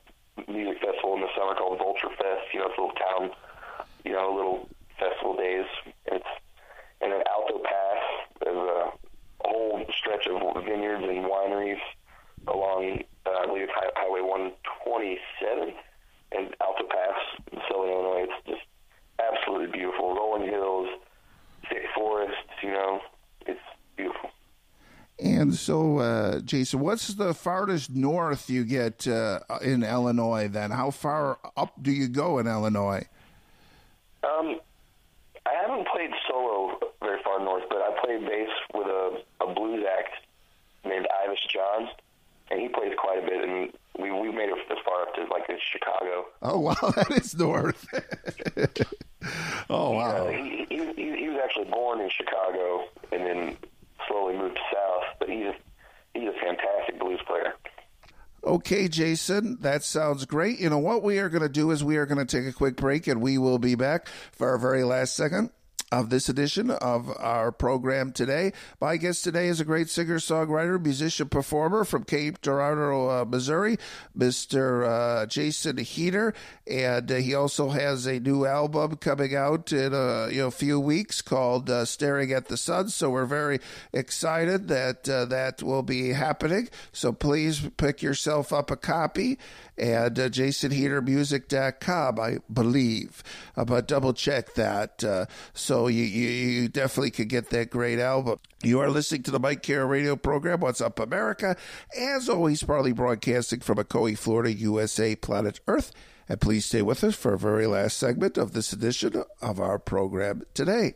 [0.49, 2.49] music festival in the summer called Vulture Fest.
[2.53, 3.31] You know, it's a little town,
[4.05, 5.69] you know, little festival days.
[6.11, 6.33] And it's
[7.01, 8.03] and then Alto Pass.
[8.41, 8.93] There's a,
[9.45, 11.81] whole stretch of vineyards and wineries
[12.49, 15.75] along, uh, I believe, it's Hi- Highway 127
[16.33, 17.19] and Alto Pass
[17.53, 18.27] in Southern Illinois.
[18.29, 18.67] It's just
[19.23, 20.15] absolutely beautiful.
[20.15, 20.89] Rolling hills,
[21.69, 22.37] thick forests.
[22.63, 23.01] You know,
[23.47, 23.61] it's
[23.97, 24.31] beautiful.
[25.21, 30.47] And so, uh, Jason, what's the farthest north you get uh, in Illinois?
[30.49, 33.05] Then, how far up do you go in Illinois?
[34.23, 34.61] Um,
[35.45, 39.85] I haven't played solo very far north, but I played bass with a, a blues
[39.99, 40.25] act
[40.85, 41.89] named Ivish John,
[42.51, 43.49] and he plays quite a bit.
[43.49, 46.27] And we we made it as far up to like Chicago.
[46.43, 47.87] Oh wow, that is north.
[49.71, 50.27] oh wow.
[50.27, 53.57] Uh, he, he, he he was actually born in Chicago and then
[54.07, 55.55] slowly moved south, but he's a,
[56.15, 57.55] he's a fantastic blues player.
[58.45, 60.61] Okay, Jason, that sounds great.
[60.61, 62.57] You know what we are going to do is we are going to take a
[62.57, 65.53] quick break and we will be back for our very last segment
[65.91, 68.53] of this edition of our program today.
[68.81, 73.79] My guest today is a great singer, songwriter, musician, performer from Cape Girardeau, uh, Missouri,
[74.17, 74.87] Mr.
[74.87, 76.35] Uh, Jason Heeter,
[76.67, 80.79] and uh, he also has a new album coming out in a you know few
[80.79, 83.61] weeks called uh, "Staring at the Sun." So we're very
[83.93, 86.69] excited that uh, that will be happening.
[86.93, 89.39] So please pick yourself up a copy
[89.79, 93.23] and uh, jasonheetermusic.com, I believe.
[93.57, 95.03] Uh, but double check that.
[95.05, 95.27] Uh,
[95.87, 98.39] you, you, you definitely could get that great album.
[98.63, 101.57] You are listening to the Mike Kara radio program, What's Up America?
[101.97, 105.93] As always, partly broadcasting from Ocoee, Florida, USA, planet Earth.
[106.29, 109.79] And please stay with us for a very last segment of this edition of our
[109.79, 110.95] program today.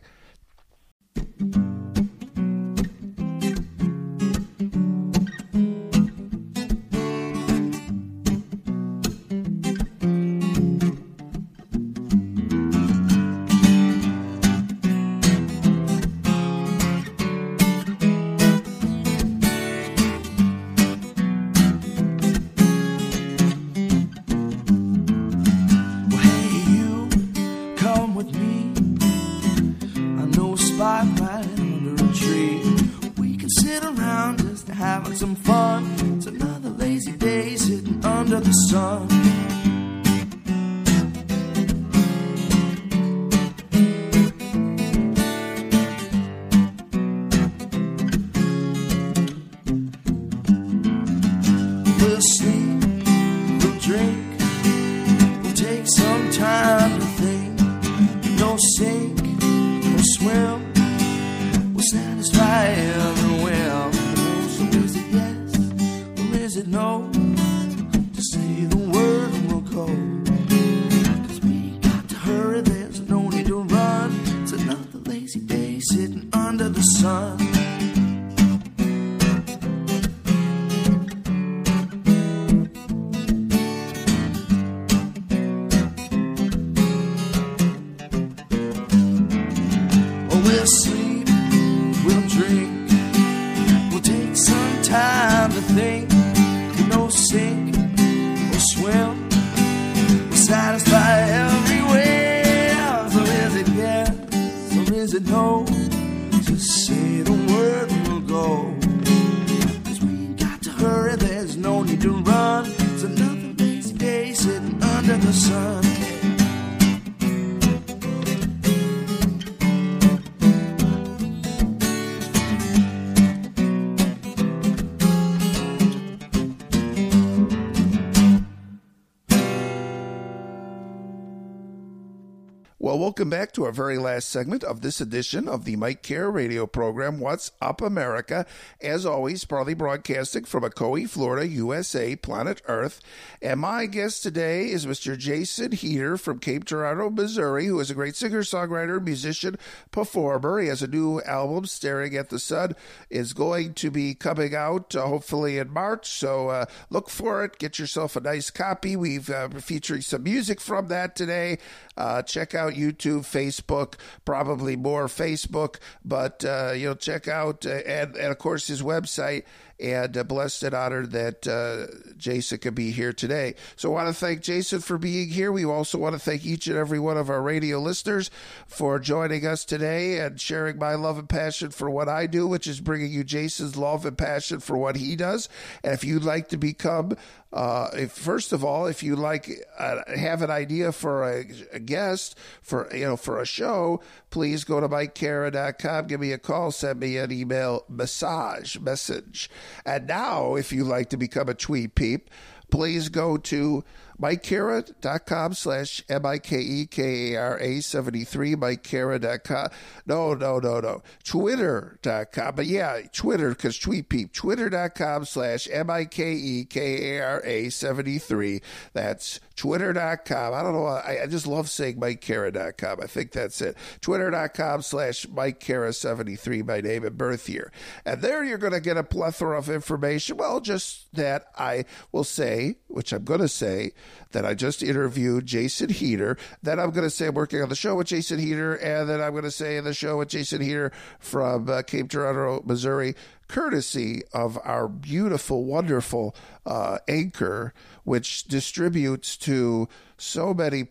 [133.13, 136.65] Welcome back to our very last segment of this edition of the Mike Kara radio
[136.65, 138.43] program, What's Up America.
[138.81, 143.01] As always, proudly broadcasting from Ocoee, Florida, USA, planet Earth.
[143.39, 145.15] And my guest today is Mr.
[145.15, 149.57] Jason Heeter from Cape Girardeau, Missouri, who is a great singer, songwriter, musician,
[149.91, 150.59] performer.
[150.59, 152.73] He has a new album, Staring at the Sun,
[153.11, 156.09] is going to be coming out uh, hopefully in March.
[156.09, 157.59] So uh, look for it.
[157.59, 158.95] Get yourself a nice copy.
[158.95, 161.59] We've uh, featuring some music from that today.
[161.95, 163.95] Uh, check out YouTube, Facebook,
[164.25, 168.81] probably more Facebook, but uh, you know, check out uh, and, and of course his
[168.81, 169.43] website.
[169.79, 173.55] And uh, blessed and honored that uh, Jason could be here today.
[173.75, 175.51] So I want to thank Jason for being here.
[175.51, 178.29] We also want to thank each and every one of our radio listeners
[178.67, 182.67] for joining us today and sharing my love and passion for what I do, which
[182.67, 185.49] is bringing you Jason's love and passion for what he does.
[185.83, 187.17] And if you'd like to become
[187.53, 189.47] uh, if first of all, if you like
[189.77, 194.01] uh, have an idea for a, a, guest for you know for a show,
[194.31, 199.51] please go to MikeKara.com, give me a call, send me an email massage message.
[199.85, 202.29] And now, if you'd like to become a tweet peep,
[202.71, 203.83] please go to
[204.21, 209.69] MikeKara.com slash M-I-K-E-K-A-R-A 73, MikeKara.com.
[210.05, 211.01] No, no, no, no.
[211.23, 212.55] Twitter.com.
[212.55, 214.33] But yeah, Twitter, because Tweet Peep.
[214.33, 218.61] Twitter.com slash M-I-K-E-K-A-R-A 73.
[218.93, 220.53] That's Twitter.com.
[220.53, 220.85] I don't know.
[220.85, 222.99] I, I just love saying MikeKara.com.
[223.01, 223.77] I think that's it.
[224.01, 227.71] Twitter.com slash MikeKara73, my name and birth year.
[228.05, 230.37] And there you're going to get a plethora of information.
[230.37, 233.93] Well, just that I will say, which I'm going to say,
[234.31, 236.37] that I just interviewed Jason Heeter.
[236.61, 238.75] Then I'm going to say I'm working on the show with Jason Heeter.
[238.75, 242.07] And then I'm going to say in the show with Jason Heeter from uh, Cape
[242.07, 243.15] Girardeau, Missouri,
[243.47, 246.35] courtesy of our beautiful, wonderful
[246.65, 249.87] uh, anchor, which distributes to
[250.17, 250.85] so many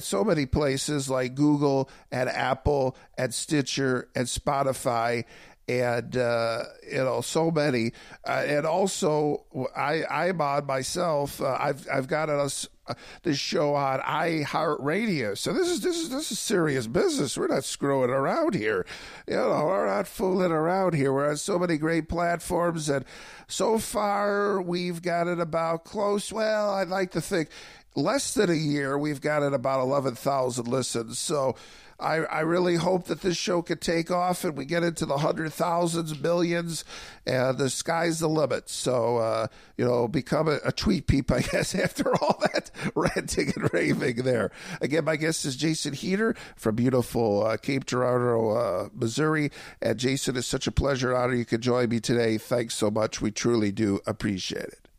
[0.00, 5.24] so many places like Google and Apple and Stitcher and Spotify
[5.68, 7.92] and uh, you know so many,
[8.26, 9.44] uh, and also
[9.76, 11.40] I I'm on myself.
[11.40, 15.38] Uh, I've I've got us uh, this show on iHeartRadio.
[15.38, 17.38] So this is this is this is serious business.
[17.38, 18.84] We're not screwing around here.
[19.28, 21.12] You know, we're not fooling around here.
[21.12, 23.04] We're on so many great platforms, and
[23.46, 26.32] so far we've got it about close.
[26.32, 27.48] Well, I'd like to think
[27.94, 28.98] less than a year.
[28.98, 31.18] We've got it about eleven thousand listens.
[31.18, 31.54] So
[32.00, 35.18] I, I really hope that this show could take off and we get into the
[35.18, 36.84] hundred thousands, millions,
[37.26, 38.68] and the sky's the limit.
[38.68, 39.46] So, uh,
[39.76, 44.22] you know, become a, a, tweet peep, I guess, after all that ranting and raving
[44.22, 44.50] there.
[44.80, 49.50] Again, my guest is Jason Heeter from beautiful uh, Cape Girardeau, uh, Missouri.
[49.80, 52.38] And Jason, it's such a pleasure, honor you could join me today.
[52.38, 53.20] Thanks so much.
[53.20, 54.89] We truly do appreciate it.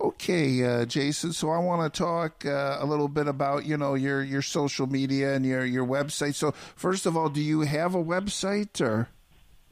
[0.00, 1.32] Okay, uh, Jason.
[1.32, 4.86] So I want to talk uh, a little bit about you know your your social
[4.86, 6.34] media and your your website.
[6.34, 9.08] So first of all, do you have a website or?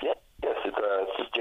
[0.02, 0.56] Yes, yes.
[0.64, 1.34] It's uh, it's just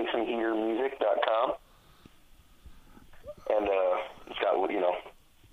[3.49, 3.95] and uh,
[4.27, 4.95] it's got you know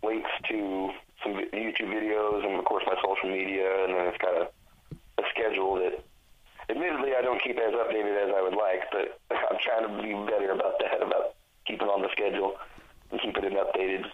[0.03, 0.91] links to
[1.23, 4.49] some YouTube videos and of course my social media, and then it's got a,
[5.31, 6.03] schedule that.
[6.69, 10.13] Admittedly, I don't keep as updated as I would like, but I'm trying to be
[10.31, 11.35] better about that, about
[11.67, 12.57] keeping on the schedule
[13.19, 14.05] keeping it updated.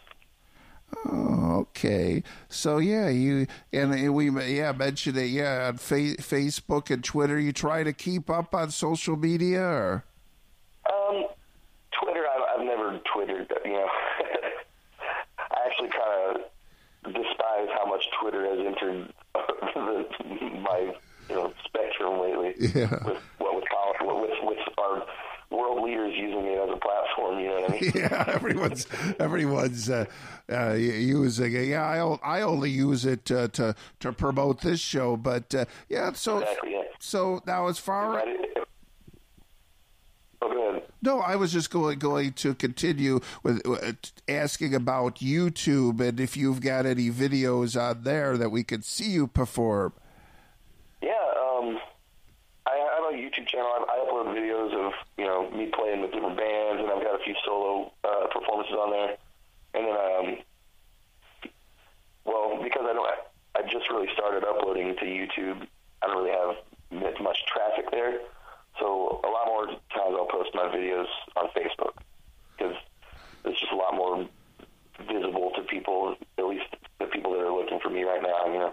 [1.05, 2.23] Oh, okay.
[2.49, 5.27] So yeah, you and we yeah mentioned it.
[5.27, 10.05] Yeah, on fa- Facebook and Twitter, you try to keep up on social media, or
[10.93, 11.25] um,
[12.01, 12.25] Twitter.
[12.27, 13.53] I've, I've never twittered.
[13.65, 13.89] You know,
[15.39, 16.37] I actually kind
[17.05, 19.13] of despise how much Twitter has entered
[20.63, 20.95] my
[21.29, 22.55] you know spectrum lately.
[22.75, 22.91] Yeah.
[23.05, 25.05] With what with college, with with our
[25.51, 27.39] world leaders using it as a platform.
[27.41, 27.93] You know what I mean?
[27.95, 28.16] yeah,
[28.47, 28.87] everyone's
[29.19, 30.05] everyone's uh,
[30.51, 31.69] uh, using it.
[31.69, 36.13] Yeah, I I only use it uh, to to promote this show, but uh, yeah.
[36.13, 36.83] So exactly, yeah.
[36.99, 38.23] so now as far.
[38.23, 38.47] Oh.
[41.03, 43.93] No, I was just going going to continue with uh,
[44.29, 49.11] asking about YouTube and if you've got any videos on there that we could see
[49.11, 49.93] you perform.
[51.03, 51.79] Yeah, um,
[52.67, 53.71] I have a YouTube channel.
[53.71, 57.21] I, I upload videos of you know me playing with different bands, and I've got
[57.21, 59.17] a few solo uh, performances on there.
[59.75, 60.39] And then, um,
[62.25, 63.09] well, because I don't,
[63.55, 65.67] I just really started uploading to YouTube.
[66.03, 68.21] I don't really have much traffic there,
[68.81, 71.95] so a lot more times I'll post my videos on Facebook
[72.57, 72.77] because
[73.45, 74.27] it's just a lot more
[75.07, 76.65] visible to people, at least
[76.99, 78.47] the people that are looking for me right now.
[78.47, 78.73] You know.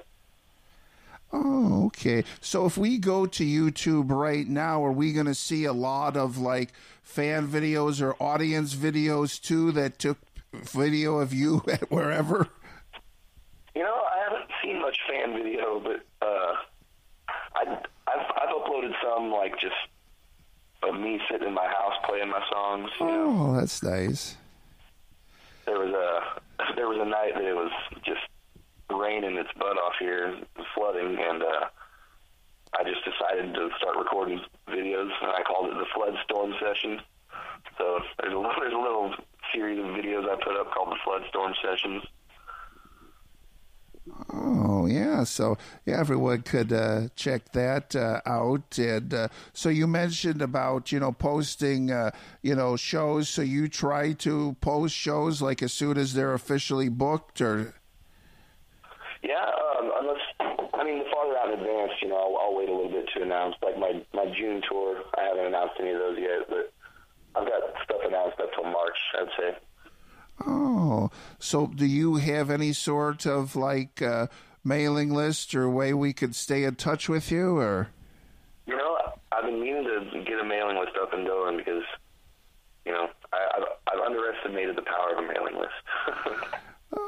[1.34, 2.24] Oh, okay.
[2.54, 6.16] So if we go to YouTube right now, are we going to see a lot
[6.16, 10.20] of like fan videos or audience videos too that took
[10.54, 12.48] video of you at wherever?
[13.74, 16.54] You know, I haven't seen much fan video, but uh,
[17.56, 19.74] I, I've, I've uploaded some like just
[20.84, 22.92] of me sitting in my house playing my songs.
[23.00, 23.60] You oh, know.
[23.60, 24.38] that's nice.
[25.66, 27.72] There was a there was a night that it was
[28.06, 28.22] just
[28.92, 30.38] raining its butt off here,
[30.76, 31.66] flooding, and uh,
[32.80, 37.02] I just decided to start recording videos, and I called it the Floodstorm Session.
[37.78, 39.14] So there's a little, there's a little
[39.54, 42.04] series of videos I put up called the Floodstorm Sessions.
[44.34, 48.78] Oh yeah, so yeah, everyone could uh, check that uh, out.
[48.78, 52.12] And uh, so you mentioned about you know posting uh,
[52.42, 53.30] you know shows.
[53.30, 57.76] So you try to post shows like as soon as they're officially booked, or
[59.24, 59.50] yeah,
[59.80, 60.20] um, unless
[60.74, 62.38] I mean the farther out in advance, you know,
[63.16, 63.56] to announce.
[63.62, 66.74] Like my my June tour, I haven't announced any of those yet, but
[67.36, 68.98] I've got stuff announced up till March.
[69.20, 69.58] I'd say.
[70.46, 74.28] Oh, so do you have any sort of like uh,
[74.64, 77.90] mailing list or way we could stay in touch with you, or?
[78.66, 78.98] You know,
[79.32, 81.84] I've been meaning to get a mailing list up and going because,
[82.86, 86.54] you know, I, I've, I've underestimated the power of a mailing list.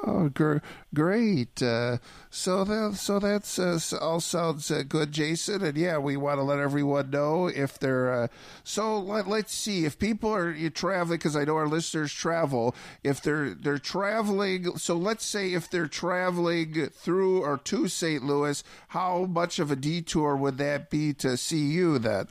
[0.08, 0.58] Oh, gr-
[0.94, 1.64] great!
[1.64, 1.98] Uh,
[2.30, 5.64] so that so that's uh, all sounds uh, good, Jason.
[5.64, 8.14] And yeah, we want to let everyone know if they're.
[8.14, 8.28] Uh,
[8.64, 12.76] so let, let's see if people are you traveling because I know our listeners travel.
[13.04, 18.24] If they're they're traveling, so let's say if they're traveling through or to St.
[18.24, 22.28] Louis, how much of a detour would that be to see you then?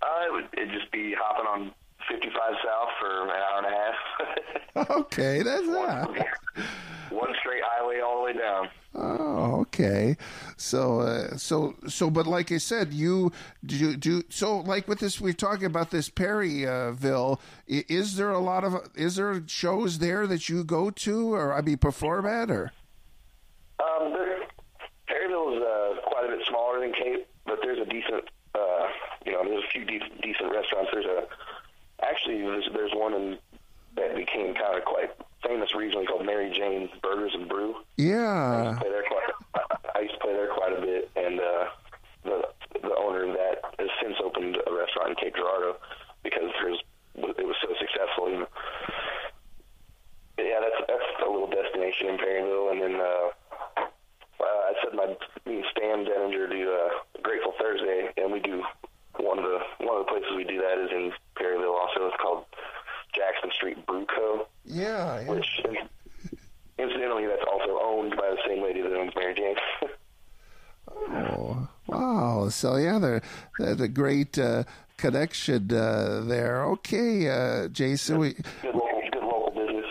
[0.00, 1.74] Uh, it would it'd just be hopping on
[2.08, 2.32] 55
[2.64, 3.97] South for an hour and a half.
[4.90, 6.24] okay, that's one,
[7.10, 8.68] one straight highway all the way down.
[8.94, 10.16] Oh, okay.
[10.56, 13.32] So, uh, so, so, but like I said, you
[13.64, 14.58] do, do so.
[14.58, 17.40] Like with this, we're talking about this Perryville.
[17.66, 21.60] Is there a lot of is there shows there that you go to, or I
[21.60, 22.72] mean, perform at, or?
[23.78, 24.40] Um, there,
[25.06, 28.86] Perryville is uh, quite a bit smaller than Cape, but there's a decent, uh,
[29.24, 30.90] you know, there's a few de- decent restaurants.
[30.92, 31.26] There's a
[32.02, 33.38] actually there's, there's one in
[33.98, 35.10] that became kind of quite
[35.42, 37.76] famous regionally called Mary Jane's Burgers and Brew.
[37.96, 39.80] Yeah, I used to play there quite.
[39.94, 41.64] I used to play there quite a bit, and uh,
[42.24, 42.48] the
[42.82, 45.76] the owner of that has since opened a restaurant in Cape Girardeau
[46.22, 46.80] because there's
[47.16, 48.26] it was so successful.
[48.26, 48.46] And,
[50.38, 53.26] yeah, that's that's a little destination in Perryville, and then uh,
[54.38, 55.06] uh, I said my
[55.46, 58.62] me and Stan Denninger do uh, Grateful Thursday, and we do
[59.18, 61.74] one of the one of the places we do that is in Perryville.
[61.74, 62.44] Also, it's called
[63.18, 64.46] Jackson Street Brew Co.
[64.64, 65.30] Yeah, yeah.
[65.30, 65.46] Which
[66.78, 69.56] incidentally, that's also owned by the same lady that owns Mary Jane.
[71.10, 72.48] oh, wow!
[72.48, 73.22] So yeah, they're
[73.60, 74.64] a great uh,
[74.96, 76.64] connection uh, there.
[76.66, 78.34] Okay, uh, Jason, we.
[78.62, 79.86] Good local, good local business.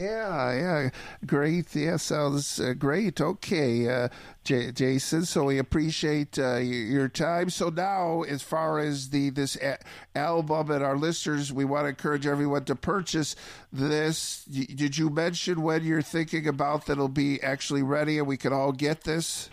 [0.00, 0.90] Yeah, yeah,
[1.26, 1.74] great.
[1.76, 3.20] Yeah, sounds uh, great.
[3.20, 4.08] Okay, uh,
[4.44, 5.26] J- Jason.
[5.26, 7.50] So we appreciate uh, your time.
[7.50, 9.78] So now, as far as the this a-
[10.14, 13.36] album and our listeners, we want to encourage everyone to purchase
[13.72, 14.46] this.
[14.50, 18.54] Y- did you mention when you're thinking about that'll be actually ready and we can
[18.54, 19.50] all get this?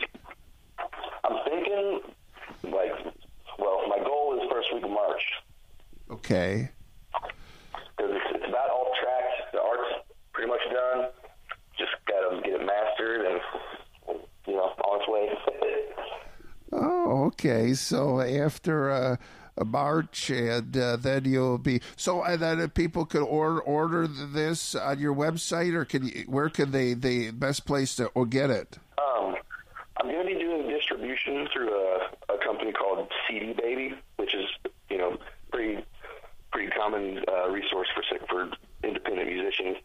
[1.25, 1.99] I'm thinking,
[2.63, 2.93] like,
[3.59, 5.23] well, my goal is first week of March.
[6.09, 6.69] Okay.
[7.97, 9.51] Because it's, it's about all tracked.
[9.51, 11.07] The art's pretty much done.
[11.79, 15.29] Just got to get it mastered and, you know, on its way.
[16.73, 17.73] oh, okay.
[17.73, 19.17] So after uh,
[19.65, 24.99] March, and uh, then you'll be so uh, then people could order order this on
[24.99, 28.77] your website, or can you, where can they the best place to or get it?
[28.97, 29.35] Um,
[29.97, 34.45] I'm going to be doing distribution through a, a company called CD Baby, which is
[34.89, 35.17] you know
[35.51, 35.83] pretty
[36.51, 38.49] pretty common uh, resource for for
[38.83, 39.77] independent musicians.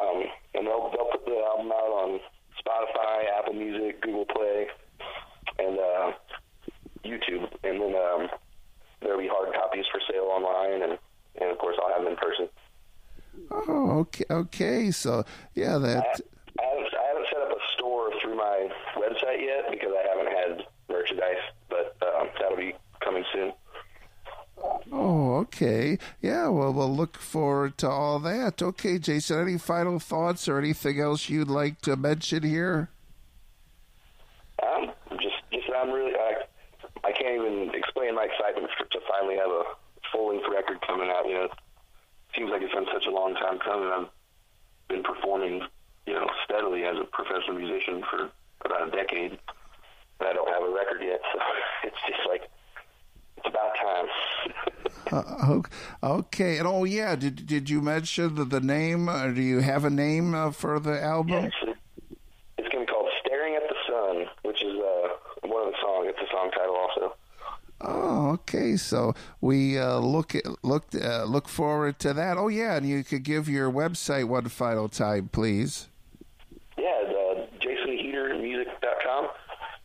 [0.00, 0.24] Um,
[0.54, 2.20] and they'll they'll put the album out on
[2.58, 4.63] Spotify, Apple Music, Google Play,
[7.04, 8.28] YouTube, and then um,
[9.00, 10.98] there'll be hard copies for sale online, and
[11.40, 12.48] and of course I'll have them in person.
[13.50, 14.90] Oh, okay, okay.
[14.90, 15.24] So
[15.54, 16.22] yeah, that.
[16.58, 20.08] I, I haven't I haven't set up a store through my website yet because I
[20.08, 23.52] haven't had merchandise, but um, that'll be coming soon.
[24.92, 25.98] Oh, okay.
[26.22, 28.62] Yeah, well, we'll look forward to all that.
[28.62, 32.88] Okay, Jason, any final thoughts or anything else you'd like to mention here?
[34.62, 36.44] Um, just, just I'm really, I,
[37.02, 39.64] I can't even explain my excitement for, to finally have a
[40.12, 41.26] full-length record coming out.
[41.26, 41.52] You know, it
[42.36, 43.88] seems like it's been such a long time coming.
[43.88, 44.08] I've
[44.88, 45.62] been performing,
[46.06, 48.30] you know, steadily as a professional musician for
[48.64, 51.20] about a decade, and I don't have a record yet.
[51.32, 51.38] So
[51.84, 52.50] it's just like
[53.38, 54.06] it's about time.
[55.12, 55.60] Uh,
[56.02, 59.08] okay, and oh yeah, did did you mention the, the name?
[59.08, 61.44] Or do you have a name uh, for the album?
[61.44, 61.52] Yes,
[62.56, 65.08] it's going to be called "Staring at the Sun," which is uh,
[65.42, 66.08] one of the songs.
[66.08, 67.16] It's a song title also.
[67.82, 68.76] Oh, okay.
[68.76, 72.36] So we uh, look at, look uh, look forward to that.
[72.36, 75.88] Oh yeah, and you could give your website one final time, please.
[76.76, 79.28] Yeah, uh, JasonHeeterMusic.com,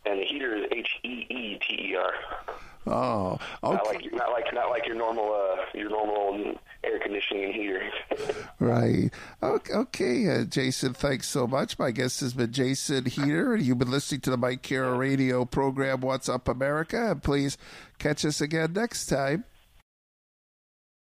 [0.05, 2.13] and the heater is H E E T E R.
[2.87, 3.75] Oh, okay.
[3.75, 7.83] Not like not like not like your normal uh, your normal air conditioning and heater.
[8.59, 9.09] Right.
[9.41, 10.93] Okay, uh, Jason.
[10.93, 11.79] Thanks so much.
[11.79, 16.01] My guest has been Jason Heeter, you've been listening to the Mike Kara Radio program.
[16.01, 17.11] What's up, America?
[17.11, 17.57] And please
[17.99, 19.45] catch us again next time.